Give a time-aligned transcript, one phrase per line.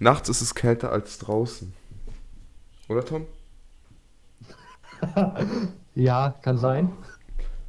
[0.00, 1.72] nachts ist es kälter als draußen.
[2.88, 3.26] Oder Tom?
[5.94, 6.92] Ja, kann sein.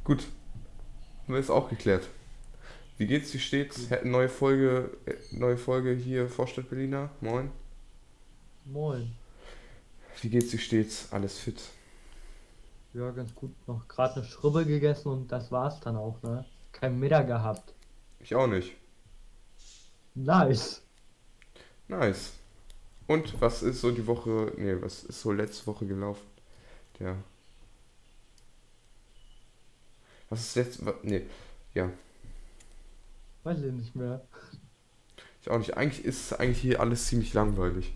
[0.04, 0.24] Gut.
[1.28, 2.08] Es auch geklärt.
[2.98, 3.32] Wie geht's?
[3.34, 3.88] Wie steht's?
[4.04, 7.10] Neue Folge, äh, neue Folge hier Vorstadt Berliner.
[7.20, 7.50] Moin.
[8.64, 9.12] Moin.
[10.20, 10.52] Wie geht's?
[10.52, 11.08] Wie steht's?
[11.10, 11.60] Alles fit?
[12.94, 13.50] Ja, ganz gut.
[13.66, 16.44] Noch gerade eine Schrubbe gegessen und das war's dann auch, ne?
[16.72, 17.74] Kein Mittag gehabt.
[18.20, 18.72] Ich auch nicht.
[20.14, 20.81] Nice.
[21.92, 22.32] Nice.
[23.08, 26.26] Und was ist so die Woche, nee, was ist so letzte Woche gelaufen?
[27.00, 27.16] Ja.
[30.28, 31.26] Was ist letzte, wa- nee,
[31.74, 31.90] ja,
[33.44, 34.22] Weiß ich nicht mehr.
[35.40, 35.76] ich auch nicht.
[35.76, 37.92] Eigentlich ist eigentlich hier alles ziemlich langweilig.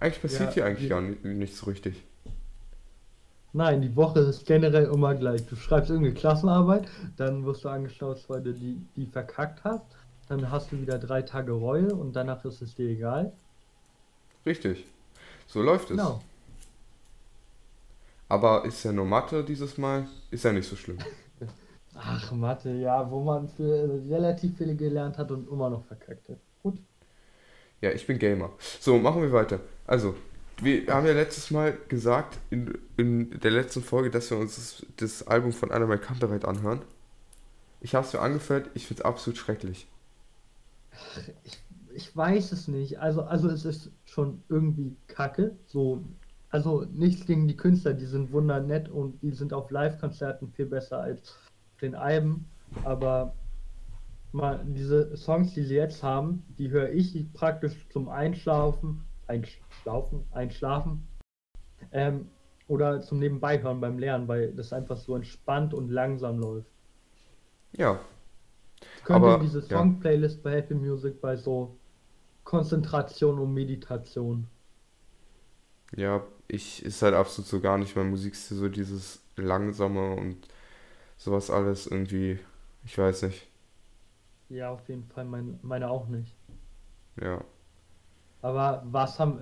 [0.00, 2.02] Eigentlich passiert Ja, hier eigentlich gar nicht, nicht so richtig.
[3.52, 5.44] Nein, die Woche ist generell immer gleich.
[5.46, 9.84] Du schreibst irgendeine Klassenarbeit, dann wirst du angeschnauzt, weil du die, die verkackt hast.
[10.28, 13.32] Dann hast du wieder drei Tage Reue und danach ist es dir egal.
[14.44, 14.86] Richtig.
[15.46, 15.96] So läuft es.
[15.96, 16.20] Genau.
[18.28, 20.98] Aber ist ja nur Mathe dieses Mal, ist ja nicht so schlimm.
[21.94, 26.36] Ach, Mathe, ja, wo man für relativ viele gelernt hat und immer noch verkackt hat.
[26.62, 26.78] Gut.
[27.80, 28.50] Ja, ich bin Gamer.
[28.80, 29.60] So, machen wir weiter.
[29.86, 30.14] Also,
[30.60, 34.86] wir haben ja letztes Mal gesagt, in, in der letzten Folge, dass wir uns das,
[34.96, 36.82] das Album von Annabelle Kantereit anhören.
[37.80, 39.86] Ich habe es mir angehört, ich finde es absolut schrecklich.
[41.44, 41.58] Ich,
[41.94, 43.00] ich weiß es nicht.
[43.00, 45.56] Also, also es ist schon irgendwie kacke.
[45.66, 46.04] So,
[46.50, 51.00] also nichts gegen die Künstler, die sind wundernett und die sind auf Live-Konzerten viel besser
[51.00, 51.36] als
[51.80, 52.46] den Alben.
[52.84, 53.34] Aber
[54.32, 61.06] mal diese Songs, die sie jetzt haben, die höre ich praktisch zum Einschlafen, Einschlafen, Einschlafen.
[61.92, 62.28] Ähm,
[62.68, 66.70] oder zum Nebenbeihören beim Lernen, weil das einfach so entspannt und langsam läuft.
[67.72, 67.98] Ja,
[69.04, 69.92] Könnt ihr Aber, diese ja.
[70.00, 71.78] Song-Playlist bei Happy Music bei so
[72.44, 74.48] Konzentration und Meditation.
[75.96, 80.48] ja, ich ist halt absolut so gar nicht mein Musikstil, so dieses langsame und
[81.18, 82.40] sowas alles irgendwie,
[82.84, 83.48] ich weiß nicht.
[84.50, 86.36] Ja, auf jeden Fall, mein, meine auch nicht.
[87.20, 87.44] Ja.
[88.42, 89.38] Aber was haben,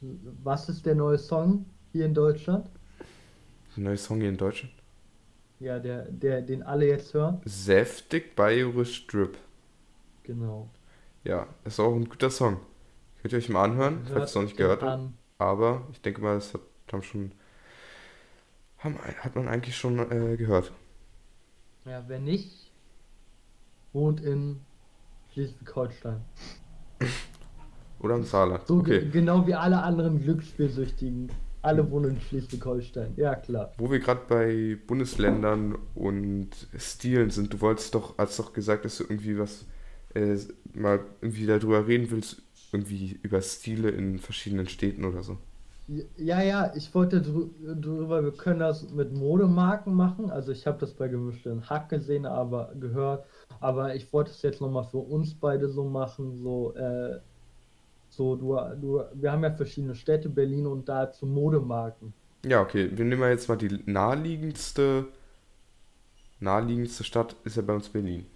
[0.00, 2.68] was ist der neue Song hier in Deutschland?
[3.76, 4.72] Der neue Song hier in Deutschland.
[5.62, 7.40] Ja, der, der, den alle jetzt hören?
[7.44, 9.38] Säftig bayerisch Drip.
[10.24, 10.68] Genau.
[11.22, 12.58] Ja, ist auch ein guter Song.
[13.20, 15.12] Könnt ihr euch mal anhören, falls ihr es noch nicht gehört habt.
[15.38, 16.62] Aber ich denke mal, das hat,
[16.92, 17.30] haben schon,
[18.78, 20.72] haben, hat man eigentlich schon äh, gehört.
[21.84, 22.72] Ja, wer nicht,
[23.92, 24.62] wohnt in
[25.32, 26.22] Schleswig-Holstein.
[28.00, 28.66] Oder im Saarland.
[28.66, 29.08] So Okay.
[29.12, 31.30] genau wie alle anderen Glücksspielsüchtigen.
[31.62, 33.14] Alle wohnen in Schleswig-Holstein.
[33.16, 33.72] Ja, klar.
[33.78, 38.98] Wo wir gerade bei Bundesländern und Stilen sind, du wolltest doch, hast doch gesagt, dass
[38.98, 39.64] du irgendwie was
[40.14, 40.36] äh,
[40.74, 42.42] mal irgendwie darüber reden willst,
[42.72, 45.38] irgendwie über Stile in verschiedenen Städten oder so.
[46.16, 50.30] Ja, ja, ich wollte drü drüber, wir können das mit Modemarken machen.
[50.30, 53.26] Also ich habe das bei gemischten Hack gesehen, aber gehört.
[53.60, 56.36] Aber ich wollte es jetzt nochmal für uns beide so machen.
[56.36, 57.20] So, äh,
[58.12, 62.12] so du, du, wir haben ja verschiedene Städte, Berlin und dazu Modemarken.
[62.44, 65.06] Ja, okay, wir nehmen jetzt mal die naheliegendste,
[66.40, 68.26] naheliegendste Stadt ist ja bei uns Berlin.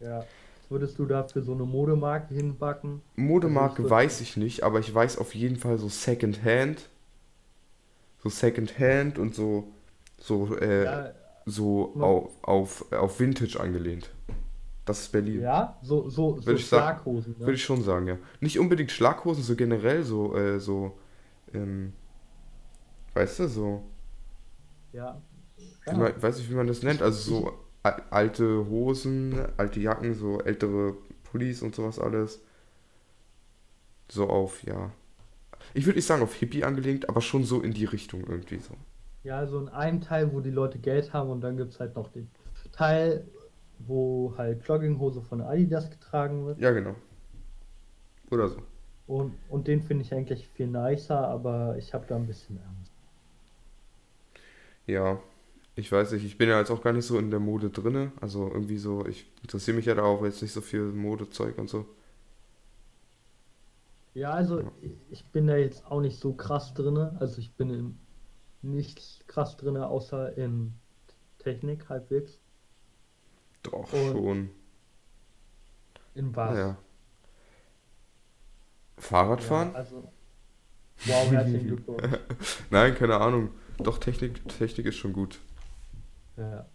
[0.00, 0.28] Ja.
[0.68, 3.02] Würdest du dafür so eine Modemarke hinbacken?
[3.16, 6.88] Modemarke Also weiß ich nicht, aber ich weiß auf jeden Fall so Secondhand.
[8.22, 9.68] So Secondhand und so,
[10.18, 11.10] so, äh, Ja,
[11.46, 12.02] so Ja.
[12.02, 14.10] auf, auf, auf Vintage angelehnt.
[14.84, 15.40] Das ist Berlin.
[15.40, 16.58] ja, so, so, so sagen.
[16.58, 17.32] Schlaghosen.
[17.32, 17.40] Ne?
[17.40, 18.18] Würde ich schon sagen, ja.
[18.40, 20.98] Nicht unbedingt Schlaghosen, so generell, so, äh, so,
[21.54, 21.94] ähm,
[23.14, 23.82] weißt du, so,
[24.92, 25.20] Ja.
[25.86, 27.52] wie man, weiß ich, wie man das nennt, also so
[28.10, 32.40] alte Hosen, alte Jacken, so ältere Pullis und sowas alles.
[34.10, 34.90] So auf, ja.
[35.72, 38.74] Ich würde nicht sagen auf Hippie angelegt, aber schon so in die Richtung irgendwie so.
[39.22, 41.94] Ja, so in einem Teil, wo die Leute Geld haben und dann gibt es halt
[41.96, 42.28] noch den
[42.72, 43.26] Teil,
[43.78, 46.58] wo halt Jogginghose von Adidas getragen wird.
[46.58, 46.96] Ja, genau.
[48.30, 48.62] Oder so.
[49.06, 52.92] Und, und den finde ich eigentlich viel nicer, aber ich habe da ein bisschen Angst.
[54.86, 55.20] Ja,
[55.76, 58.12] ich weiß nicht, ich bin ja jetzt auch gar nicht so in der Mode drinne.
[58.20, 61.68] Also irgendwie so, ich interessiere mich ja da auch jetzt nicht so viel Modezeug und
[61.68, 61.86] so.
[64.14, 64.72] Ja, also Ja.
[65.10, 67.16] ich bin da jetzt auch nicht so krass drinne.
[67.20, 67.98] Also ich bin in
[68.62, 70.74] nichts krass drinne, außer in
[71.38, 72.40] Technik halbwegs.
[73.64, 74.50] Doch, Und- schon.
[76.14, 76.52] In was?
[76.54, 76.76] Naja.
[78.98, 79.70] Fahrradfahren?
[79.72, 80.12] Ja, also.
[81.06, 82.02] Wow, herzlichen Glückwunsch.
[82.70, 83.50] Nein, keine Ahnung.
[83.78, 85.40] Doch, Technik, Technik ist schon gut.
[86.36, 86.66] Ja.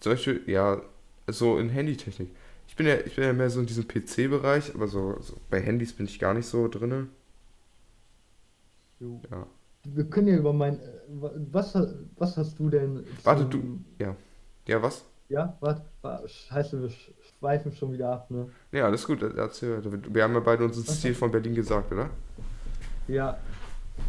[0.00, 0.80] Zum Beispiel, ja,
[1.26, 2.30] so in Handytechnik.
[2.68, 5.60] Ich bin ja, ich bin ja mehr so in diesem PC-Bereich, aber so, so bei
[5.60, 7.08] Handys bin ich gar nicht so drinne.
[9.00, 9.20] Jo.
[9.30, 9.46] Ja.
[9.84, 10.78] Wir können ja über mein.
[10.80, 11.76] äh, wa- Was,
[12.16, 14.16] was hast du denn Warte, zum- Ja.
[14.66, 15.04] Ja, was?
[15.28, 18.48] Ja, warte, wa- scheiße, wir sch- schweifen schon wieder ab, ne?
[18.72, 20.14] Ja, alles gut, erzähl weiter.
[20.14, 22.10] Wir haben ja beide uns das Was- Ziel von Berlin gesagt, oder?
[23.08, 23.38] Ja.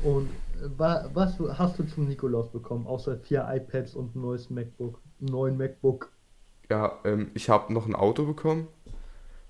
[0.03, 0.29] Und
[0.61, 4.99] äh, wa- was hast du zum Nikolaus bekommen, außer vier iPads und ein neues MacBook?
[5.21, 6.11] Einen neuen MacBook.
[6.69, 8.67] Ja, ähm, ich habe noch ein Auto bekommen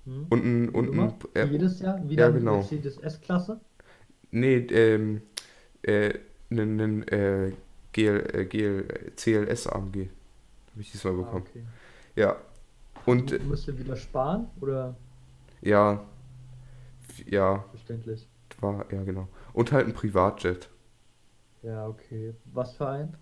[0.04, 0.26] Hm?
[0.30, 2.00] und ein, und ein, äh, jedes Jahr?
[2.08, 2.56] Wieder ja, eine genau.
[2.56, 3.60] Mercedes S-Klasse?
[4.30, 5.22] nee, ähm,
[5.82, 6.14] äh,
[6.50, 7.52] einen, einen äh,
[7.92, 10.08] GL, äh, GL, äh, CLS AMG
[10.76, 11.46] habe ich diesmal Ah, bekommen.
[11.48, 11.66] okay.
[12.16, 12.36] Ja.
[13.06, 14.96] Und äh, Müsst ihr wieder sparen oder
[15.62, 16.04] ja,
[17.26, 18.28] ja, verständlich?
[18.60, 19.28] war, ja genau.
[19.54, 20.68] Und halt ein Privatjet.
[21.62, 22.34] Ja, okay.
[22.46, 23.16] Was für ein?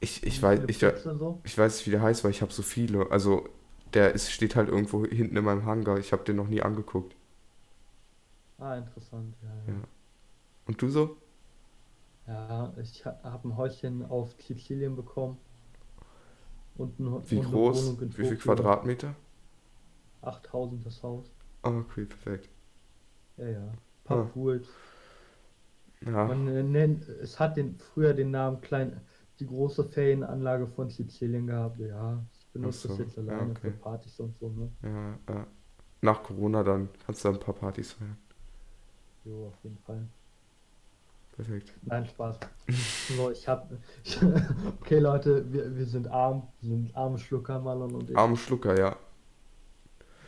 [0.00, 0.78] Ich, ich weiß, ich,
[1.18, 1.42] so?
[1.44, 3.10] ich weiß nicht, wie der heißt, weil ich habe so viele.
[3.10, 3.48] Also,
[3.94, 5.98] der ist, steht halt irgendwo hinten in meinem Hangar.
[5.98, 7.14] Ich habe den noch nie angeguckt.
[8.58, 9.66] Ah, interessant, ja, ja.
[9.66, 9.88] Ja.
[10.66, 11.18] Und du so?
[12.26, 15.38] Ja, ich ha habe ein Häuschen auf Sizilien bekommen.
[16.74, 17.96] Und, ein, Wie und groß?
[18.00, 18.36] Wie viel.
[18.36, 19.14] Quadratmeter?
[20.22, 21.32] 8000 das Haus.
[21.62, 22.48] Ah, okay, perfekt.
[23.36, 23.72] Ja, ja.
[24.04, 24.24] Paar Ah.
[24.24, 24.68] Pools.
[26.00, 29.00] Ja, Man äh, nennt, es hat den, früher den Namen klein,
[29.38, 31.78] die große Ferienanlage von Sizilien gehabt.
[31.80, 33.72] Ja, ich benutze Ach das so, jetzt ja, alleine für okay.
[33.72, 34.72] Partys und so, ne?
[34.82, 35.46] ja, ja.
[36.02, 38.18] Nach Corona dann kannst du ein paar Partys feiern.
[39.24, 40.08] Jo, auf jeden Fall.
[41.32, 41.72] Perfekt.
[41.82, 42.38] Nein, Spaß.
[43.16, 43.70] So, ich hab.
[44.80, 46.48] okay, Leute, wir, wir sind arm.
[46.60, 48.16] Wir sind arme Schlucker, Marlon und ich.
[48.16, 48.96] Arme Schlucker, ja.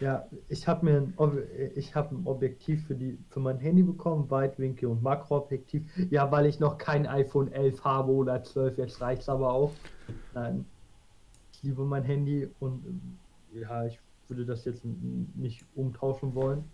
[0.01, 1.39] Ja, ich habe mir ein, Ob-
[1.77, 5.85] ich hab ein Objektiv für die für mein Handy bekommen, Weitwinkel und Makroobjektiv.
[6.11, 9.73] Ja, weil ich noch kein iPhone 11 habe oder 12, jetzt reicht's aber auch.
[10.35, 10.65] Nein,
[11.53, 12.83] ich liebe mein Handy und
[13.53, 16.65] ja, ich würde das jetzt nicht umtauschen wollen.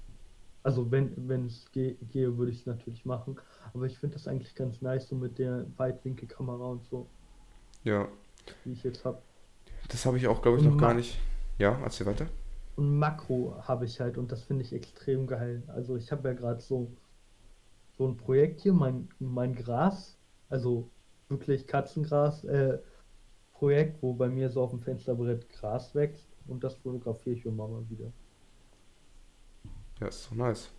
[0.63, 3.37] Also wenn wenn es ge gehe, würde ich es natürlich machen.
[3.73, 7.07] Aber ich finde das eigentlich ganz nice so mit der Weitwinkelkamera und so,
[7.85, 8.09] Ja.
[8.65, 9.23] die ich jetzt habe.
[9.89, 11.19] Das habe ich auch, glaube ich, Und noch gar nicht.
[11.59, 12.27] Ja, erzähl weiter.
[12.77, 15.63] Und Makro habe ich halt und das finde ich extrem geil.
[15.69, 16.91] Also ich habe ja gerade so
[17.97, 20.17] so ein Projekt hier, mein mein Gras,
[20.49, 20.89] also
[21.29, 22.79] wirklich Katzengras äh,
[23.53, 27.69] Projekt, wo bei mir so auf dem Fensterbrett Gras wächst und das fotografiere ich immer
[27.69, 28.13] mal wieder.
[30.01, 30.71] Ja, ist doch nice.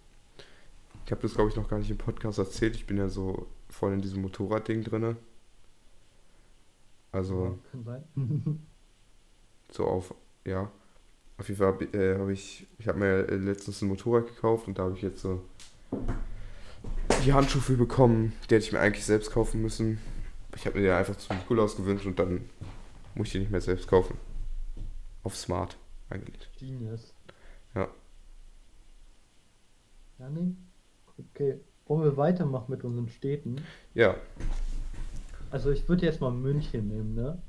[1.06, 2.76] Ich habe das, glaube ich, noch gar nicht im Podcast erzählt.
[2.76, 5.18] Ich bin ja so voll in diesem Motorradding drinne.
[7.12, 7.60] Also.
[7.72, 8.04] Kann sein.
[9.72, 10.14] so auf,
[10.46, 10.72] ja.
[11.38, 14.84] Auf jeden Fall äh, habe ich, ich habe mir letztens ein Motorrad gekauft und da
[14.84, 15.42] habe ich jetzt so
[17.26, 18.34] die Handschuhe für bekommen.
[18.44, 20.00] Die hätte ich mir eigentlich selbst kaufen müssen.
[20.56, 22.50] Ich habe mir die einfach zum Nikolaus gewünscht und dann
[23.16, 24.18] muss ich die nicht mehr selbst kaufen.
[25.24, 25.78] Auf Smart
[26.10, 26.50] eigentlich.
[26.60, 27.14] Genius.
[27.76, 27.88] Ja.
[30.22, 30.56] Ja, nee.
[31.18, 31.60] Okay.
[31.88, 33.56] Wollen wir weitermachen mit unseren Städten?
[33.96, 34.16] Ja,
[35.50, 37.42] Also ich würde jetzt mal München nehmen, ne?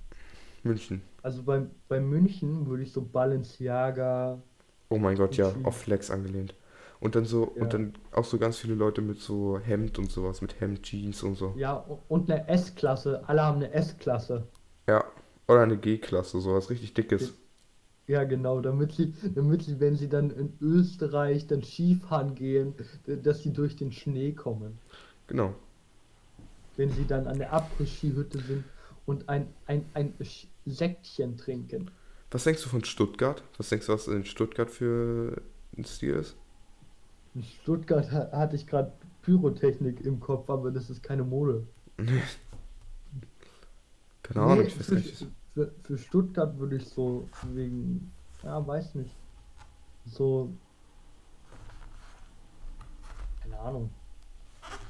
[0.63, 1.03] München.
[1.23, 4.43] Also bei, bei München würde ich so Balenciaga,
[4.89, 6.55] Oh mein Gott, ja, auf Flex angelehnt.
[7.01, 7.63] Und dann so, Ja.
[7.63, 11.23] und dann auch so ganz viele Leute mit so Hemd und sowas, mit Hemd, Jeans
[11.23, 11.53] und so.
[11.57, 11.75] ja,
[12.09, 13.23] und eine S-Klasse.
[13.29, 14.47] Alle haben eine S-Klasse.
[14.89, 15.05] Ja,
[15.49, 17.35] oder eine G-Klasse, sowas richtig dickes.
[18.07, 22.75] Ja, genau, damit sie, damit sie, wenn sie dann in Österreich dann Skifahren gehen,
[23.07, 24.79] dass sie durch den Schnee kommen.
[25.27, 25.55] Genau.
[26.77, 28.65] Wenn sie dann an der Abriss-Skihütte sind
[29.07, 30.15] und ein, ein, ein
[30.67, 31.91] Sektchen trinken.
[32.31, 33.43] Was denkst du von Stuttgart?
[33.59, 35.43] Was denkst du, was in Stuttgart für
[35.77, 36.37] ein Stil ist?
[37.35, 41.67] In Stuttgart ha hatte ich gerade Pyrotechnik im Kopf, aber das ist keine Mode.
[44.23, 45.27] Keine Ahnung, Nee, ich weiß für, nicht.
[45.55, 49.15] Für, für Stuttgart würde ich so wegen, ja, weiß nicht,
[50.07, 50.53] so,
[53.43, 53.91] keine Ahnung,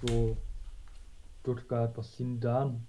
[0.07, 0.37] so
[1.41, 2.87] Stuttgart, was ziehen die da an?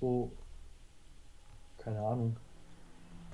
[0.00, 0.32] So,
[1.78, 2.36] keine Ahnung.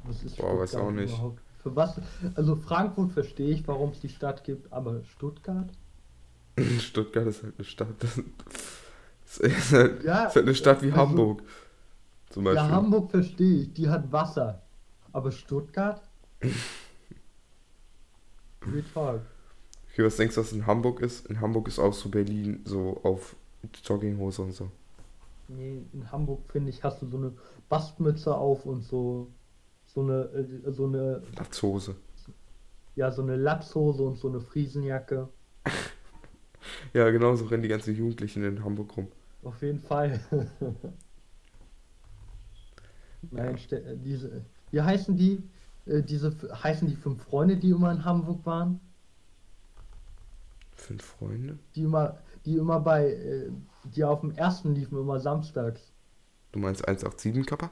[0.04, 1.12] Was ist Boah, weiß auch nicht.
[1.12, 1.40] überhaupt?
[1.62, 2.00] Für was?
[2.34, 5.70] Also Frankfurt verstehe ich, warum es die Stadt gibt, aber Stuttgart?
[6.78, 7.88] Stuttgart ist halt eine Stadt.
[9.38, 11.42] Ist halt, Ja, ist halt eine Stadt wie also- Hamburg.
[12.30, 12.68] Zum Beispiel.
[12.68, 14.62] Ja, Hamburg verstehe ich, die hat Wasser.
[15.12, 16.02] Aber Stuttgart?
[18.66, 19.22] Retard.
[19.92, 21.26] Okay, was denkst du, was in Hamburg ist?
[21.26, 23.36] In Hamburg ist auch so Berlin, so auf
[23.84, 24.70] Jogginghose und so.
[25.48, 27.32] Nee, in Hamburg finde ich, hast du so eine
[27.68, 29.28] Bastmütze auf und so
[29.86, 31.94] so eine äh, so eine Latzhose.
[32.96, 35.28] ja so eine Latzhose und so eine Friesenjacke.
[36.94, 39.08] Ja, genau so rennen die ganzen Jugendlichen in Hamburg rum.
[39.44, 40.20] Auf jeden Fall.
[43.30, 45.42] Nein, ste- diese Wie heißen die?
[45.86, 48.80] Äh, diese heißen die fünf Freunde, die immer in Hamburg waren?
[50.76, 51.58] Fünf Freunde?
[51.74, 53.50] Die immer, die immer bei, äh,
[53.94, 55.92] die auf dem ersten liefen, immer samstags.
[56.52, 57.70] Du meinst 187 Kappa?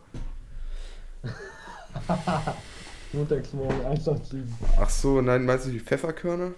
[3.12, 4.42] Montagsmorgen 187.
[4.78, 6.52] Ach so, nein, meinst du die Pfefferkörner?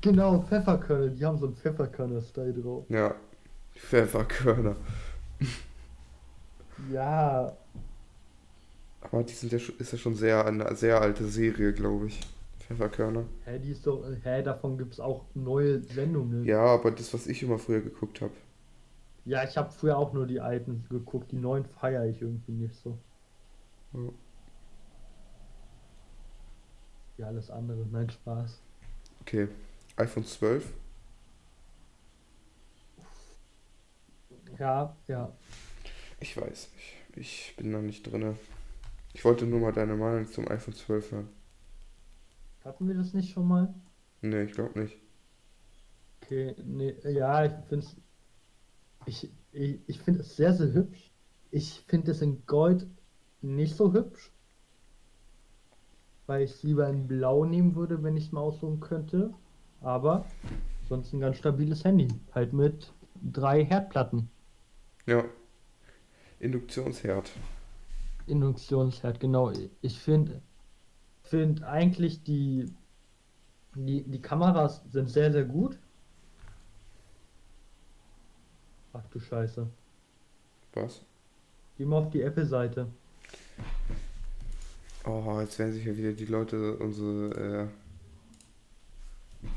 [0.00, 2.84] Genau, Pfefferkörner, die haben so einen Pfefferkörner-Style drauf.
[2.88, 3.14] Ja,
[3.78, 4.76] Pfefferkörner.
[6.90, 7.56] Ja,
[9.00, 12.20] Aber die sind ja ist ja schon sehr eine sehr alte Serie, glaube ich.
[12.60, 13.24] Pfefferkörner.
[13.46, 16.44] hä, die ist doch, hä, davon gibt es auch neue Sendungen.
[16.44, 18.32] Ja, aber das, was ich immer früher geguckt habe.
[19.24, 22.74] Ja, ich habe früher auch nur die alten geguckt, die neuen feiere ich irgendwie nicht
[22.76, 22.98] so.
[23.94, 24.00] Ja.
[27.18, 28.60] Ja, alles andere, nein, Spaß.
[29.22, 29.48] Okay,
[29.96, 30.72] iPhone 12.
[34.58, 35.32] Ja, ja.
[36.20, 36.94] Ich weiß nicht.
[37.16, 38.36] Ich bin da nicht drinne.
[39.14, 41.28] Ich wollte nur mal deine Meinung zum iPhone 12 hören.
[42.64, 43.74] Hatten wir das nicht schon mal?
[44.20, 44.96] Nee, ich glaube nicht.
[46.22, 47.96] Okay, nee, ja, ich finde es.
[49.06, 51.10] Ich, ich, ich finde es sehr, sehr hübsch.
[51.50, 52.86] Ich finde es in Gold
[53.40, 54.32] nicht so hübsch.
[56.26, 59.32] Weil ich es lieber in Blau nehmen würde, wenn ich es mal aussuchen könnte.
[59.80, 60.26] Aber
[60.88, 62.08] sonst ein ganz stabiles Handy.
[62.34, 64.28] Halt mit drei Herdplatten.
[65.08, 65.24] Ja.
[66.38, 67.30] Induktionsherd.
[68.26, 69.50] Induktionsherd, genau.
[69.80, 70.42] Ich finde
[71.22, 72.66] find eigentlich die,
[73.74, 75.78] die, die Kameras sind sehr, sehr gut.
[78.92, 79.66] Ach du Scheiße.
[80.74, 81.00] Was?
[81.78, 82.88] Geh mal auf die Apple-Seite.
[85.06, 87.70] Oh, jetzt werden sich ja wieder die Leute unsere
[89.42, 89.48] äh,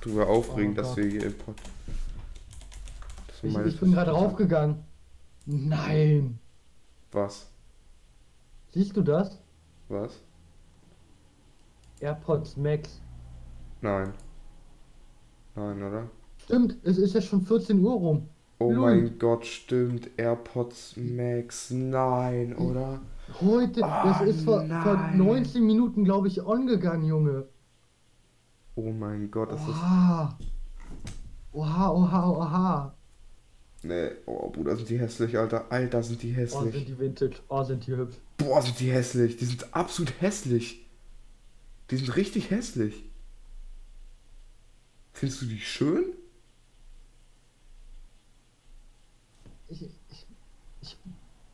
[0.00, 1.56] darüber aufregen, Oh dass wir hier im Pod.
[3.42, 4.84] Ich, meine ich bin gerade raufgegangen.
[5.46, 6.38] Nein.
[7.10, 7.50] Was?
[8.72, 9.38] Siehst du das?
[9.88, 10.22] Was?
[12.00, 13.00] AirPods Max.
[13.80, 14.12] Nein.
[15.54, 16.08] Nein, oder?
[16.38, 18.28] Stimmt, es ist ja schon 14 Uhr rum.
[18.58, 18.80] Oh Lul.
[18.80, 20.08] mein Gott, stimmt.
[20.16, 21.70] AirPods Max.
[21.70, 23.00] Nein, oder?
[23.40, 25.18] Heute, das Oh, ist vor, vor nein.
[25.18, 27.46] 19 Minuten, glaube ich, on gegangen, Junge.
[28.76, 29.68] Oh mein Gott, das ist.
[29.68, 30.38] Oha.
[31.52, 32.94] Oha, oha, oha.
[33.82, 35.70] Nee, oh Bruder, sind die hässlich, Alter.
[35.70, 36.74] Alter, sind die Oh, hässlich.
[36.74, 37.36] sind die Vintage.
[37.48, 38.16] Oh, sind die hübsch.
[38.36, 39.36] Boah, sind die hässlich.
[39.36, 40.84] Die sind absolut hässlich.
[41.90, 43.04] Die sind richtig hässlich.
[45.12, 46.04] Findest du die schön?
[49.68, 50.26] Ich, ich,
[50.82, 50.96] ich,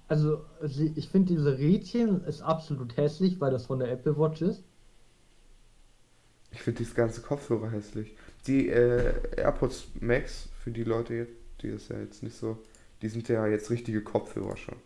[0.09, 4.63] also, ich finde diese Rädchen ist absolut hässlich, weil das von der Apple Watch ist.
[6.51, 8.15] Ich finde dieses ganze Kopfhörer hässlich.
[8.47, 11.33] Die äh, AirPods Max, für die Leute jetzt,
[11.63, 12.59] die ist ja jetzt nicht so,
[13.03, 14.77] die sind ja jetzt richtige Kopfhörer schon.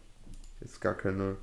[0.60, 1.36] Jetzt gar keine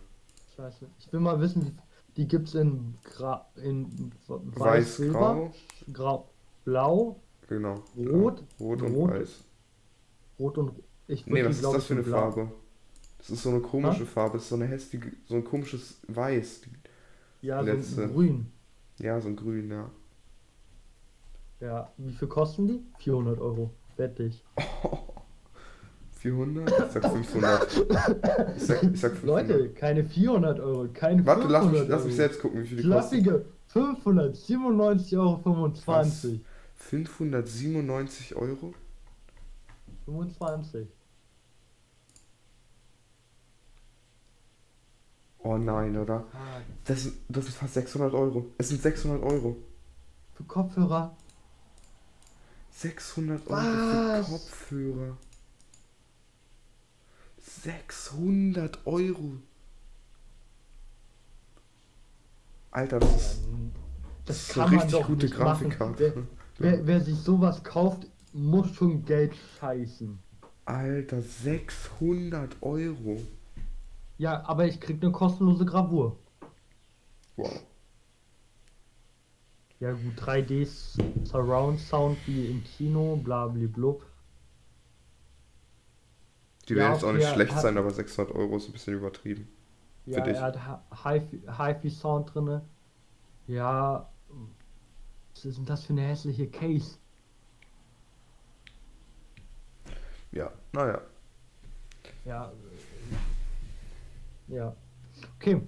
[0.55, 0.87] Scheiße.
[0.99, 1.77] Ich will mal wissen,
[2.17, 5.53] die gibt es in, Gra in Weiß, weiß, grau,
[5.93, 6.29] Grau,
[6.65, 7.83] Blau, genau.
[7.97, 9.11] Rot, Rot und Rot.
[9.11, 9.43] weiß.
[10.39, 10.71] Rot und
[11.07, 12.19] ich Nee, die, was ist glaub das ich, für in eine Blau.
[12.31, 12.51] Farbe?
[13.17, 16.61] Das ist so eine komische Farbe, das ist so eine hässliche, so ein komisches Weiß.
[17.41, 18.03] Ja, so Letzte.
[18.03, 18.51] ein Grün.
[18.99, 19.89] Ja, so ein Grün, ja.
[21.59, 22.79] Ja, wie viel kosten die?
[22.99, 23.71] 400 Euro.
[23.97, 24.43] Wette ich.
[26.19, 26.69] 400?
[26.69, 27.85] Ich sag 500.
[28.57, 29.23] Ich sag, ich sag 500.
[29.23, 32.81] Leute, keine 400 Euro, keine Warte, 500 lass mich, lass mich selbst gucken, wie viel
[32.83, 33.23] die kosten.
[33.23, 36.39] Klassige 597,25 Euro.
[36.75, 38.73] 597 Euro?
[40.05, 40.87] 25.
[45.41, 46.25] Oh nein, oder?
[46.83, 48.47] Das, sind- das sind fast 600 Euro.
[48.57, 49.55] Es sind 600 Euro.
[50.33, 51.15] für Kopfhörer.
[52.71, 54.25] 600 Euro Was?
[54.27, 55.17] für Kopfhörer.
[57.49, 59.37] 600 Euro.
[62.71, 63.41] Alter, das ist,
[64.25, 65.29] Das, ist kann eine richtig gute.
[65.29, 66.27] Grafikkarte.
[66.59, 70.19] Wer, wer, wer sich sowas kauft, muss schon Geld scheißen.
[70.65, 73.19] Alter, 600 Euro.
[74.19, 76.17] Ja, aber ich krieg eine kostenlose Gravur.
[77.37, 77.63] Wow.
[79.79, 80.67] Ja gut, 3D
[81.23, 84.05] Surround Sound wie im Kino, blablablub.
[86.69, 88.93] Die Ja, werden jetzt auch nicht schlecht hat- sein, aber 600 Euro ist ein bisschen
[88.93, 89.47] übertrieben.
[90.05, 92.63] Ja, er hat Hi- Hi-Fi Hi-Fi Sound drinne.
[93.47, 94.07] Ja,
[95.33, 96.97] was ist denn das für eine hässliche Case?
[100.31, 101.01] Ja, naja.
[102.25, 102.51] Ja,
[104.47, 104.75] ja.
[105.37, 105.61] Okay.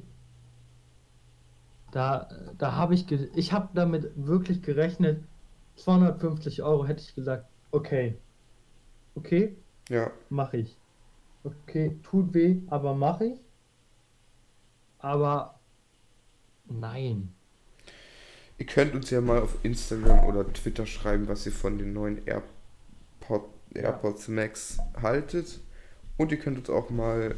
[1.92, 5.24] Da, da habe ich, ich habe damit wirklich gerechnet.
[5.76, 8.18] 250 Euro hätte ich gesagt, okay.
[9.16, 9.58] Okay,
[9.90, 10.78] Ja, mache ich.
[11.44, 13.40] Okay, tut weh, aber mache ich.
[15.00, 15.60] aber
[16.68, 17.34] nein.
[18.58, 22.22] Ihr könnt uns ja mal auf Instagram oder Twitter schreiben, was ihr von den neuen
[22.28, 25.60] AirPod, AirPods Max haltet.
[26.18, 27.36] Und ihr könnt uns auch mal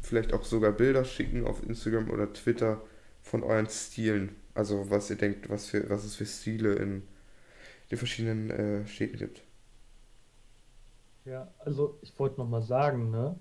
[0.00, 2.80] vielleicht auch sogar Bilder schicken auf Instagram oder Twitter
[3.22, 4.34] von euren Stilen.
[4.54, 7.02] Also was ihr denkt, was, für, was es für Stile in
[7.90, 9.42] den verschiedenen äh, Städten gibt.
[11.24, 13.38] Ja, also ich wollte noch mal sagen, ne?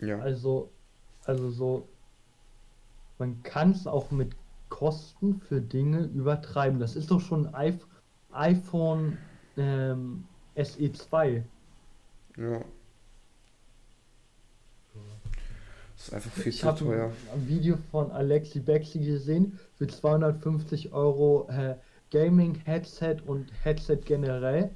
[0.00, 0.18] Ja.
[0.20, 0.70] Also,
[1.24, 1.88] also so,
[3.18, 4.34] man kann es auch mit
[4.68, 6.78] Kosten für Dinge übertreiben.
[6.80, 7.78] Das ist doch schon ein
[8.32, 9.18] iPhone
[9.56, 10.24] ähm,
[10.56, 11.42] SE2.
[12.36, 12.60] Ja.
[15.96, 17.12] Das ist einfach viel Ich zu habe teuer.
[17.34, 21.76] ein Video von Alexi Bexi gesehen für 250 Euro äh,
[22.10, 24.70] Gaming-Headset und Headset generell.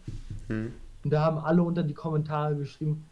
[0.49, 0.73] Hm.
[1.05, 3.05] Und da haben alle unter die Kommentare geschrieben,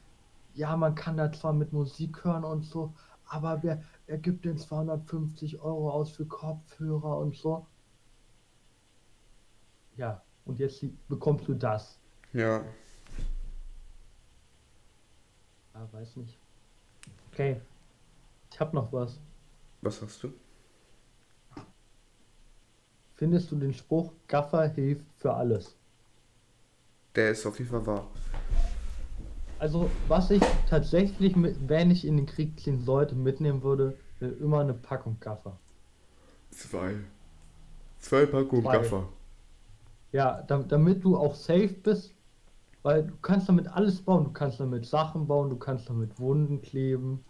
[0.54, 2.92] ja, man kann da zwar mit Musik hören und so,
[3.26, 7.66] aber wer, wer gibt denn 250 Euro aus für Kopfhörer und so?
[9.96, 11.98] Ja, und jetzt bekommst du das.
[12.32, 12.64] Ja.
[15.74, 16.38] Ja, weiß nicht.
[17.30, 17.60] Okay.
[18.50, 19.20] Ich hab noch was.
[19.82, 20.32] Was hast du?
[23.14, 25.76] Findest du den Spruch, Gaffer hilft für alles?
[27.14, 28.06] Der ist auf jeden Fall wahr.
[29.58, 34.32] Also, was ich tatsächlich, mit, wenn ich in den Krieg ziehen sollte, mitnehmen würde, wäre
[34.32, 35.58] immer eine Packung Gaffer.
[36.50, 36.94] Zwei.
[37.98, 38.72] Zwei Packungen Zwei.
[38.78, 39.08] Gaffer.
[40.12, 42.14] Ja, da, damit du auch safe bist,
[42.82, 44.24] weil du kannst damit alles bauen.
[44.24, 47.24] Du kannst damit Sachen bauen, du kannst damit Wunden kleben.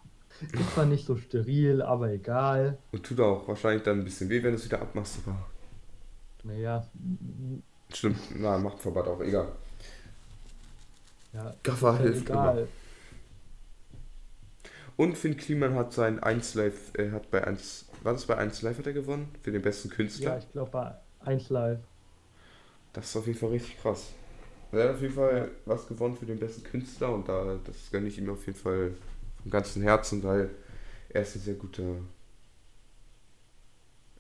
[0.52, 2.78] Ist zwar nicht so steril, aber egal.
[2.92, 5.18] Und tut auch wahrscheinlich dann ein bisschen weh, wenn du es wieder abmachst.
[5.26, 5.50] Aber
[6.42, 6.86] Naja,
[7.92, 9.48] stimmt, na, macht Verband auch, egal.
[11.32, 12.58] Ja, Gaffer ist ja hilft egal.
[12.58, 12.68] immer.
[14.96, 18.62] Und Finn Kliman hat sein 1 Live, er hat bei 1, war das bei 1
[18.62, 19.28] Live hat er gewonnen?
[19.42, 20.38] Für den besten Ja, Künstler?
[20.38, 21.80] ich glaube bei 1 Live.
[22.92, 24.08] Das ist auf jeden Fall richtig krass.
[24.72, 28.08] Er hat auf jeden Fall was gewonnen für den besten Künstler und da, das gönne
[28.08, 28.92] ich ihm auf jeden Fall
[29.42, 30.50] vom ganzen Herzen, weil
[31.10, 31.96] er ist ein sehr guter,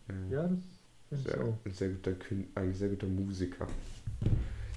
[0.08, 0.64] äh, Ja, das
[1.10, 1.58] finde ich sehr, auch.
[1.64, 2.12] ein sehr guter,
[2.56, 3.66] ein sehr guter Musiker.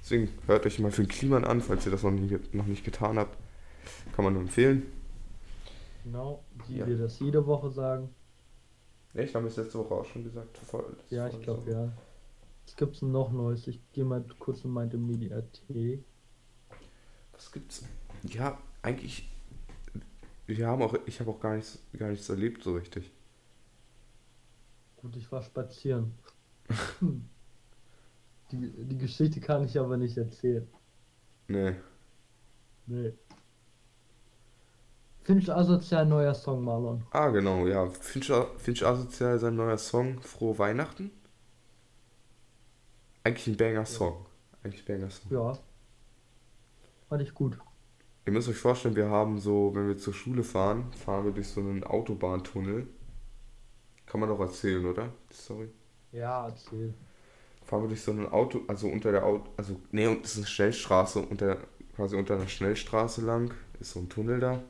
[0.04, 3.18] Deswegen hört euch mal Finn Kliman an, falls ihr das noch, nie, noch nicht getan
[3.18, 3.38] habt.
[4.14, 4.82] Kann man nur empfehlen.
[6.04, 6.86] Genau, wie Ja.
[6.86, 8.10] wir das jede Woche sagen.
[9.14, 9.34] Echt?
[9.34, 10.58] Haben wir es letzte Woche auch schon gesagt?
[10.58, 11.70] Voll- Ja, ich glaube so.
[11.70, 11.90] ja.
[12.66, 13.66] Was gibt's denn noch Neues?
[13.66, 16.04] Ich gehe mal kurz in meine Mediathek.
[17.32, 17.84] Was gibt's?
[18.24, 19.26] Ja, eigentlich.
[20.46, 23.10] Wir haben auch, ich habe auch gar nichts, gar nichts erlebt so richtig.
[24.96, 26.12] Gut, ich war spazieren.
[28.54, 30.66] Die, die Geschichte kann ich aber nicht erzählen.
[31.48, 31.74] Nee.
[32.86, 33.12] Nee.
[35.22, 37.02] Finch asozial neuer Song, Marlon.
[37.10, 37.88] Ah, genau, ja.
[37.88, 41.10] Finch, Finch Asozial, sein neuer Song, Frohe Weihnachten.
[43.24, 44.26] Eigentlich ein Banger-Song.
[44.62, 45.32] Eigentlich ein Banger-Song.
[45.32, 45.58] Ja.
[47.08, 47.58] Fand ich gut.
[48.26, 51.48] Ihr müsst euch vorstellen, wir haben so, wenn wir zur Schule fahren, fahren wir durch
[51.48, 52.86] so einen Autobahntunnel.
[54.06, 55.10] Kann man doch erzählen, oder?
[55.32, 55.70] Story.
[56.12, 56.94] Ja, erzähl.
[57.64, 60.38] Fahren wir durch so ein Auto, also unter der Auto, also nee, und es ist
[60.38, 61.58] eine Schnellstraße, unter,
[61.96, 64.62] quasi unter einer Schnellstraße lang, ist so ein Tunnel da.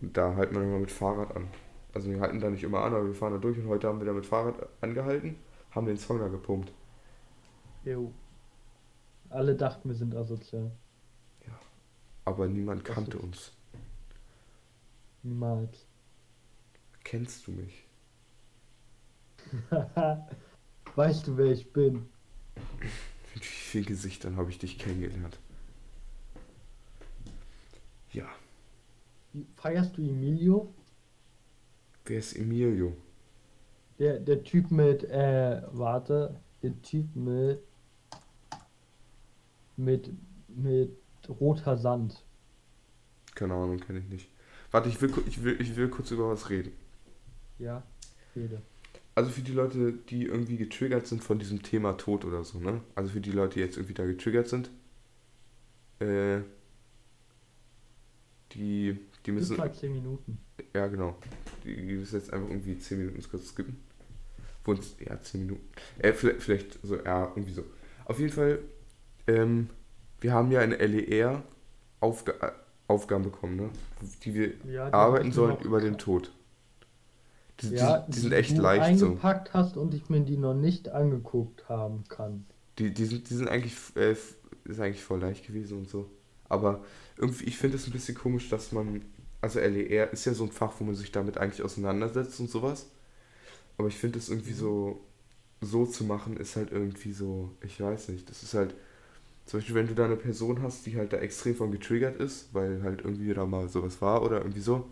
[0.00, 1.48] Und da halten wir immer mit Fahrrad an.
[1.92, 3.98] Also wir halten da nicht immer an, aber wir fahren da durch und heute haben
[3.98, 5.36] wir da mit Fahrrad angehalten,
[5.72, 6.72] haben den Song da gepumpt.
[7.84, 8.12] Jo.
[9.28, 10.70] Alle dachten, wir sind asozial.
[12.24, 13.52] Aber niemand Das kannte uns.
[15.22, 15.86] Niemals.
[17.02, 17.86] Kennst du mich?
[20.96, 22.08] weißt du, wer ich bin?
[23.34, 25.38] Mit wie vielen Gesichtern habe ich dich kennengelernt?
[28.12, 28.28] Ja,
[29.56, 30.74] Feierst du Emilio?
[32.04, 32.96] wer ist Emilio?
[33.98, 37.62] Der, der Typ mit, äh, warte, der Typ mit,
[39.76, 40.10] mit,
[40.48, 40.98] mit
[41.28, 42.24] roter Sand.
[43.34, 44.28] Keine Ahnung, kenne ich nicht.
[44.72, 46.72] Warte, ich will, ich, will, ich will kurz über was reden.
[47.58, 47.82] Ja,
[48.34, 48.60] rede.
[49.20, 52.80] Also für die Leute, die irgendwie getriggert sind von diesem Thema Tod oder so, ne?
[52.94, 54.70] Also für die Leute, die jetzt irgendwie da getriggert sind,
[55.98, 56.38] äh,
[58.52, 60.38] die, die müssen, mal 10 Minuten.
[60.74, 61.18] ja genau,
[61.62, 63.76] die, die müssen jetzt einfach irgendwie 10 Minuten kurz skippen.
[64.64, 65.68] Wund's, ja, 10 Minuten.
[65.98, 67.64] Äh, vielleicht, vielleicht so, ja, irgendwie so.
[68.06, 68.60] Auf jeden Fall,
[69.26, 69.68] ähm,
[70.22, 71.42] wir haben ja in LER
[72.00, 72.54] Aufga
[72.88, 73.68] Aufgaben bekommen, ne?
[74.24, 76.32] Die wir Ja, die arbeiten sollen über den Tod.
[77.62, 79.06] Die, Ja, die, die sind die echt du leicht so.
[79.06, 82.44] eingepackt hast und ich mir die noch nicht angeguckt haben kann.
[82.78, 84.12] Die, die, sind, die sind eigentlich, äh,
[84.64, 86.10] ist eigentlich voll leicht gewesen und so.
[86.48, 86.84] Aber
[87.16, 89.02] irgendwie, ich finde es ein bisschen komisch, dass man
[89.42, 92.90] also LER ist ja so ein Fach, wo man sich damit eigentlich auseinandersetzt und sowas.
[93.78, 95.00] Aber ich finde es irgendwie so,
[95.60, 98.74] so zu machen, ist halt irgendwie so, ich weiß nicht, das ist halt,
[99.46, 102.54] zum Beispiel, wenn du da eine Person hast, die halt da extrem von getriggert ist,
[102.54, 104.88] weil halt irgendwie da mal sowas war oder irgendwie so.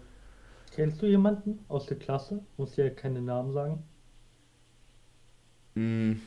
[0.79, 2.47] Kennst du jemanden aus der Klasse?
[2.57, 3.83] Muss ja keine Namen sagen.
[5.77, 6.21] Mm,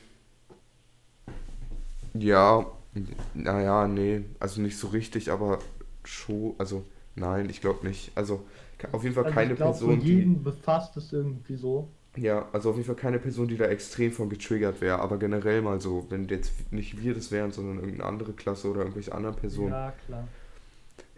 [2.14, 2.66] ja,
[3.34, 5.60] naja, nee, also nicht so richtig, aber
[6.04, 6.86] schon, also
[7.16, 8.12] nein, ich glaube nicht.
[8.16, 8.46] Also
[8.92, 11.90] auf jeden Fall Also keine ich glaube, so Person, die, jeden befasst es irgendwie so.
[12.18, 15.62] ja, also auf jeden Fall keine Person, die da extrem von getriggert wäre, aber generell
[15.62, 19.36] mal so, wenn jetzt nicht wir das wären, sondern irgendeine andere Klasse oder irgendwelche anderen
[19.36, 19.72] Personen.
[19.72, 20.28] Ja, klar.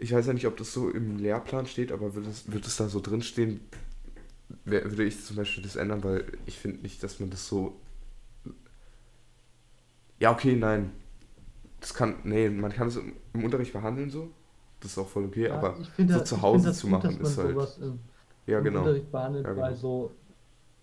[0.04, 2.76] Ich weiß ja nicht, ob das so im Lehrplan steht, aber wird es, wird es
[2.76, 3.60] da so drin stehen,
[4.64, 7.76] wär- würde ich zum Beispiel das ändern, weil ich finde nicht, dass man das so.
[10.20, 10.92] Ja, okay, nein.
[11.80, 12.16] Das kann.
[12.24, 14.30] Nee, man kann es im, im Unterricht behandeln so.
[14.80, 17.20] Das ist auch voll okay, Ja, aber ich finde, so zu Hause zu gut, machen
[17.20, 17.68] ist halt.
[17.78, 18.00] im,
[18.46, 18.70] Ja, im genau.
[18.70, 19.76] Unterricht behandelt, Ja, weil genau.
[19.76, 20.18] so,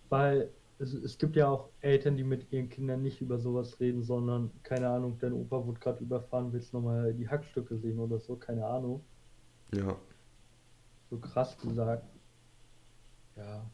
[0.09, 4.03] weil es, es gibt ja auch Eltern, die mit ihren Kindern nicht über sowas reden,
[4.03, 8.37] sondern, keine Ahnung, dein Opa wurde gerade überfahren, willst nochmal die Hackstücke sehen oder so,
[8.37, 9.05] keine Ahnung.
[9.71, 9.97] Ja.
[11.11, 12.07] So krass gesagt.
[13.35, 13.71] Ja.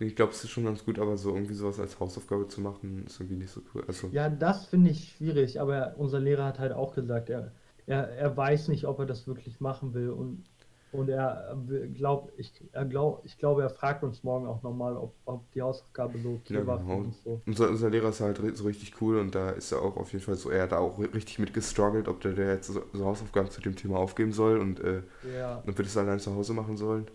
[0.00, 3.04] Ich glaube, es ist schon ganz gut, aber so irgendwie sowas als Hausaufgabe zu machen,
[3.06, 3.84] ist irgendwie nicht so cool.
[3.88, 7.52] Also, Ja, das finde ich schwierig, aber unser Lehrer hat halt auch gesagt, er,
[7.86, 10.44] er, er weiß nicht, ob er das wirklich machen will und,
[10.90, 11.56] und er
[11.94, 15.62] glaubt, ich, er glaub, ich glaube, er fragt uns morgen auch nochmal, ob, ob die
[15.62, 17.04] Hausaufgabe so okay ja, war für genau.
[17.04, 17.42] uns so.
[17.46, 20.24] Unser, unser Lehrer ist halt so richtig cool und da ist er auch auf jeden
[20.24, 22.82] Fall so, er hat da auch ri- richtig mit gestruggelt, ob der, der jetzt so,
[22.92, 26.34] so Hausaufgaben zu dem Thema aufgeben soll und äh, Ja, ob wir das allein zu
[26.34, 27.06] Hause machen sollen.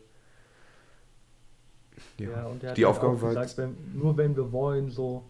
[2.17, 4.35] Ja, ja, und er hat die halt Aufgabe auch war gesagt, jetzt, wenn, nur wenn
[4.35, 5.23] wir wollen, so,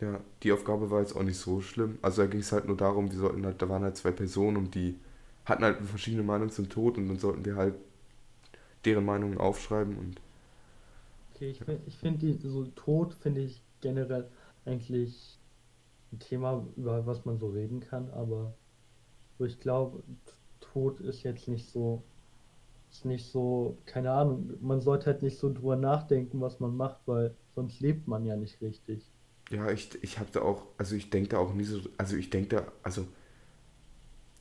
[0.00, 1.98] ja, die Aufgabe war jetzt auch nicht so schlimm.
[2.02, 4.56] Also da ging es halt nur darum, wir sollten halt, da waren halt zwei Personen
[4.56, 4.98] und die
[5.44, 7.74] hatten halt verschiedene Meinungen zum Tod und dann sollten wir halt
[8.84, 10.20] deren Meinungen aufschreiben und
[11.34, 14.30] okay, ich, find- ich finde die, so Tod finde ich generell
[14.64, 15.38] eigentlich
[16.12, 18.54] ein Thema, über was man so reden kann, aber
[19.38, 20.04] so ich glaube,
[20.60, 22.04] Tod ist jetzt nicht so,
[22.90, 27.02] ist nicht so, keine Ahnung, man sollte halt nicht so drüber nachdenken, was man macht,
[27.06, 29.12] weil sonst lebt man ja nicht richtig.
[29.50, 32.30] ja, ich, ich habe da auch, also ich denke da auch nie so, also ich
[32.30, 33.06] denke da, also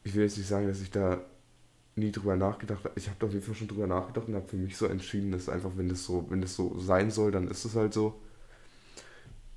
[0.03, 1.21] ich will jetzt nicht sagen, dass ich da
[1.95, 2.93] nie drüber nachgedacht habe.
[2.97, 5.31] Ich habe da auf jeden Fall schon drüber nachgedacht und habe für mich so entschieden,
[5.31, 8.21] dass einfach, wenn das so, wenn das so sein soll, dann ist es halt so.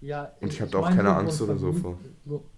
[0.00, 1.98] Ja, Und ich habe da auch keine so, so Angst oder so vor.
[2.24, 2.50] so,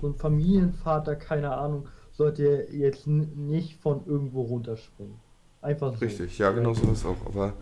[0.00, 5.20] so ein Familienvater, keine Ahnung, sollte jetzt nicht von irgendwo runterspringen.
[5.60, 6.06] Einfach so.
[6.06, 7.26] Richtig, ja, genau sowas auch.
[7.26, 7.54] Aber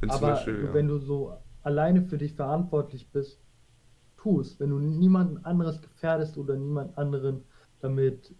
[0.00, 3.40] wenn zum Aber Beispiel, wenn ja, du so alleine für dich verantwortlich bist,
[4.16, 4.58] tu es.
[4.60, 7.44] Wenn du niemanden anderes gefährdest oder niemand anderen
[7.80, 8.34] damit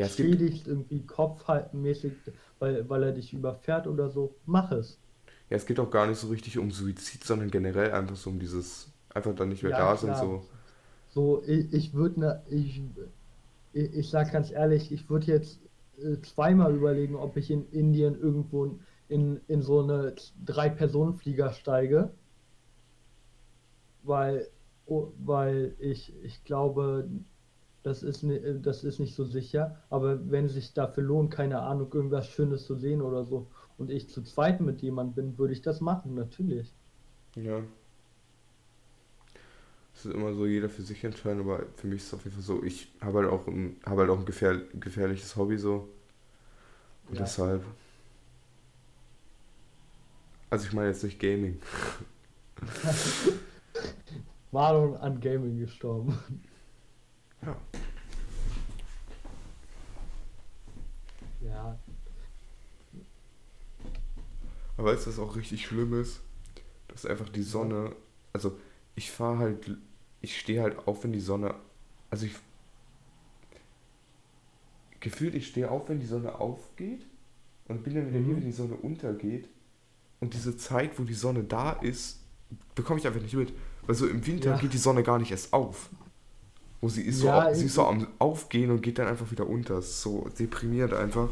[0.00, 2.14] ja, schädigst, irgendwie kopfhaltenmäßig,
[2.58, 4.98] weil, weil er dich überfährt oder so, mach es.
[5.50, 8.38] ja, es geht auch gar nicht so richtig um Suizid, sondern generell einfach so um
[8.38, 10.48] dieses, einfach dann nicht mehr Ja, da sind, so.
[11.08, 12.82] So, ich, ich würde, ne, ich,
[13.72, 15.60] ich, ich sag ganz ehrlich, ich würde jetzt
[15.98, 22.12] äh, zweimal überlegen, ob ich in Indien irgendwo in, in so eine Drei-Personen-Flieger steige,
[24.02, 24.48] weil,
[24.86, 27.08] oh, weil ich, ich glaube,
[27.82, 31.60] das ist, ni- das ist nicht so sicher, aber wenn es sich dafür lohnt, keine
[31.60, 35.52] Ahnung, irgendwas Schönes zu sehen oder so, und ich zu zweit mit jemandem bin, würde
[35.54, 36.74] ich das machen, natürlich.
[37.36, 37.62] Ja.
[39.94, 42.34] Es ist immer so, jeder für sich entscheiden, aber für mich ist es auf jeden
[42.36, 45.88] Fall so, ich habe halt auch ein, habe halt auch ein gefähr, gefährliches Hobby so.
[47.08, 47.24] Und Ja.
[47.24, 47.62] deshalb.
[50.50, 51.60] Also ich meine jetzt nicht Gaming.
[54.52, 56.18] Marlon an Gaming gestorben.
[57.42, 57.56] Ja.
[61.42, 61.78] Ja,
[64.76, 66.20] Aber weißt du, was auch richtig schlimm ist?
[66.88, 67.94] Dass einfach die Sonne,
[68.32, 68.58] also
[68.94, 69.76] ich fahre halt,
[70.20, 71.54] ich stehe halt auf, wenn die Sonne,
[72.10, 72.34] also ich,
[75.00, 77.06] gefühlt, ich stehe auf, wenn die Sonne aufgeht
[77.68, 78.36] und bin dann wieder hier, Mhm.
[78.36, 79.48] wenn die Sonne untergeht.
[80.20, 82.20] Und diese Zeit, wo die Sonne da ist,
[82.74, 83.52] bekomme ich einfach nicht mit.
[83.86, 84.58] Weil so im Winter Ja.
[84.58, 85.88] geht die Sonne gar nicht erst auf.
[86.80, 89.46] Wo sie ist, Ja, so, sie ist so am Aufgehen und geht dann einfach wieder
[89.46, 89.76] unter.
[89.76, 91.28] Das ist so deprimierend einfach.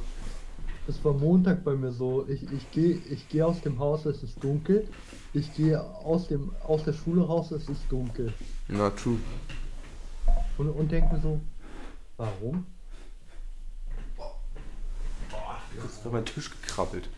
[0.86, 2.26] es war Montag bei mir so.
[2.28, 4.86] Ich, ich gehe ich geh aus dem Haus, es ist dunkel.
[5.32, 8.32] Ich gehe aus, dem, aus der Schule raus, es ist dunkel.
[8.68, 9.18] Na, true.
[10.58, 11.40] Und, und denke mir so,
[12.16, 12.66] warum?
[15.70, 17.08] Bin kurz unter meinen Tisch gekrabbelt.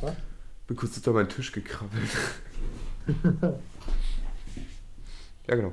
[0.00, 0.14] Was?
[0.66, 2.10] Bin kurz unter meinen Tisch gekrabbelt.
[5.46, 5.72] ja, genau.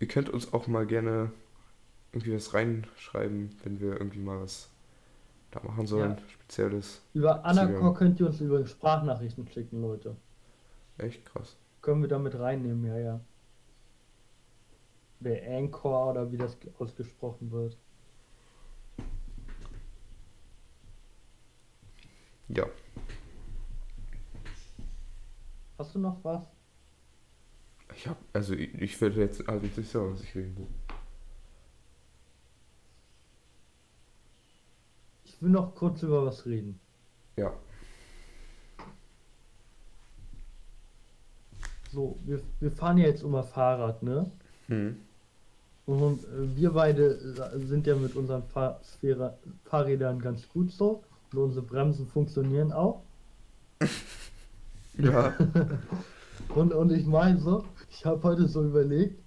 [0.00, 1.32] Ihr könnt uns auch mal gerne
[2.12, 4.70] irgendwie was reinschreiben, wenn wir irgendwie mal was
[5.50, 6.12] da machen sollen.
[6.12, 6.28] Ja.
[6.28, 7.02] Spezielles.
[7.14, 7.44] Über.
[7.44, 10.16] Anacor könnt ihr uns über Sprachnachrichten schicken, Leute.
[10.98, 11.56] Echt krass.
[11.82, 13.20] Können wir damit reinnehmen, ja, ja.
[15.20, 17.76] Der Anchor oder wie das ausgesprochen wird.
[22.48, 22.66] Ja.
[25.78, 26.57] Hast du noch was?
[27.94, 30.66] Ich hab, also ich, ich werde jetzt, also ich ja, was ich reden will.
[35.24, 36.78] Ich will noch kurz über was reden.
[37.36, 37.52] Ja.
[41.92, 44.30] So, wir, wir fahren ja jetzt immer Fahrrad, ne?
[44.66, 44.96] Hm.
[45.86, 49.32] Und äh, wir beide äh, sind ja mit unseren Fahr Fahrrä-
[49.64, 51.02] Fahrrädern ganz gut so.
[51.32, 53.02] Und unsere Bremsen funktionieren auch.
[55.00, 55.32] Ja.
[56.54, 59.18] Und, und ich meine so, ich habe heute so überlegt,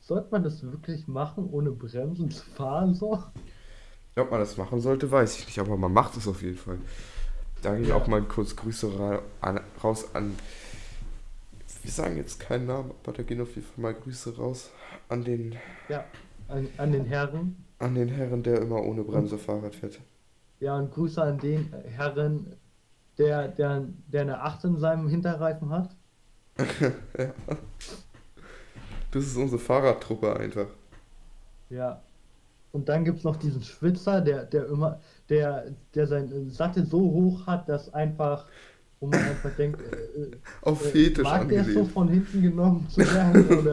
[0.00, 3.22] sollte man das wirklich machen, ohne Bremsen zu fahren so?
[4.16, 6.78] Ob man das machen sollte, weiß ich nicht, aber man macht es auf jeden Fall.
[7.62, 7.96] Da gehe ich Ja.
[7.96, 10.34] auch mal kurz Grüße ra an, raus an.
[11.82, 14.70] Wir sagen jetzt keinen Namen, aber da gehen auf jeden Fall mal Grüße raus
[15.08, 15.56] an den,
[15.88, 16.04] Ja,
[16.48, 17.64] an, an den Herren.
[17.78, 20.00] an den Herren, der immer ohne Bremse Fahrrad fährt.
[20.60, 22.54] Ja, und Grüße an den Herren,
[23.22, 25.96] der, der, der eine 8 in seinem Hinterreifen hat.
[29.14, 30.68] Das ist unsere Fahrradtruppe einfach.
[31.68, 32.00] Ja.
[32.72, 36.98] Und dann gibt es noch diesen Schwitzer, der, der immer, der, der seinen Sattel so
[36.98, 38.46] hoch hat, dass einfach,
[39.00, 40.30] wo man einfach denkt, äh, äh,
[40.62, 43.72] Auf äh, Fetisch mag der so von hinten genommen zu werden oder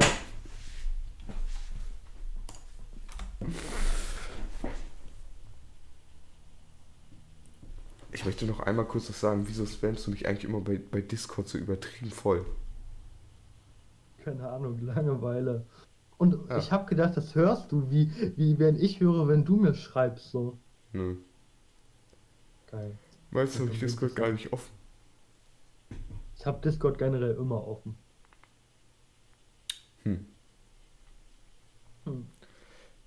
[8.20, 11.00] Ich möchte noch einmal kurz was sagen, wieso spammst du mich eigentlich immer bei, bei
[11.00, 12.46] Discord so übertrieben voll?
[14.22, 15.66] keine Ahnung, Langeweile.
[16.18, 16.58] Und Ja.
[16.58, 20.32] ich habe gedacht, das hörst du, wie, wie wenn ich höre, wenn du mir schreibst
[20.32, 20.58] so.
[20.92, 21.16] Nö.
[22.70, 22.98] Geil.
[23.32, 24.74] Weißt du, hab ich Discord gar nicht offen.
[26.36, 27.96] Ich habe Discord generell immer offen.
[30.04, 30.26] Hm.
[32.04, 32.28] Hm.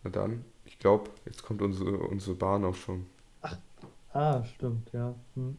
[0.04, 3.04] Na dann, ich glaube, jetzt kommt unsere, unsere Bahn auch schon.
[4.12, 5.14] Ah, stimmt, ja.
[5.34, 5.56] Hm.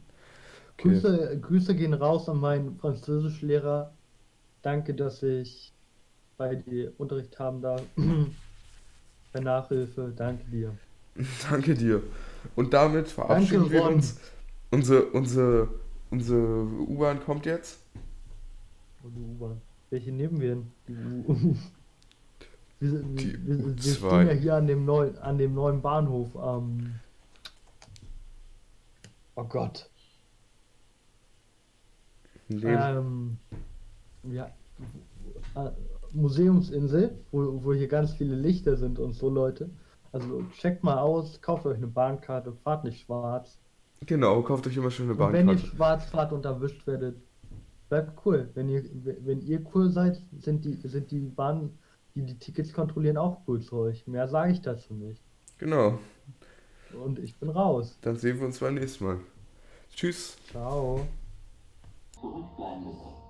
[0.73, 0.89] Okay.
[0.89, 3.93] Grüße, Grüße gehen raus an meinen Französischlehrer.
[4.61, 5.73] Danke, dass ich
[6.37, 7.81] bei dir Unterricht haben darf.
[9.33, 10.77] Bei Nachhilfe, danke dir.
[11.49, 12.03] Danke dir.
[12.55, 13.95] Und damit verabschieden wir Ron.
[13.95, 14.19] uns.
[14.69, 15.67] Unsere, unsere,
[16.11, 17.79] unsere U-Bahn kommt jetzt.
[19.03, 19.59] Oh, die U-Bahn.
[19.89, 20.71] Welche nehmen wir denn?
[20.87, 21.35] Die U
[22.79, 23.95] wir, wir, Die wir, wir U2.
[23.95, 26.35] stehen ja hier an dem neuen, an dem neuen Bahnhof.
[26.35, 26.93] Ähm,
[29.35, 29.89] oh Gott.
[32.47, 33.37] Nee, Ähm,
[34.23, 34.47] ja,
[35.55, 35.71] äh,
[36.13, 39.69] Museumsinsel, wo, wo hier ganz viele Lichter sind und so, Leute.
[40.11, 43.59] Also checkt mal aus, kauft euch eine Bahnkarte, fahrt nicht schwarz.
[44.05, 45.59] genau, kauft euch immer schön eine Und wenn ihr Bahnkarte.
[45.59, 47.21] schwarz fahrt und erwischt werdet,
[47.89, 48.49] bleibt cool.
[48.53, 48.83] Wenn ihr,
[49.25, 51.79] wenn ihr cool seid, sind die, sind die Bahnen,
[52.15, 54.05] die die Tickets kontrollieren, auch cool zu euch.
[54.07, 55.21] Mehr sage ich dazu nicht.
[55.57, 55.99] Genau,
[56.93, 57.97] Und ich bin raus.
[58.01, 59.19] dann sehen wir uns beim nächsten Mal.
[59.95, 60.37] Tschüss.
[60.49, 61.05] Ciao.
[62.19, 63.22] Zurückbleiben müssen.